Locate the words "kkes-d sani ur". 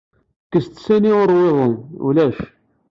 0.45-1.29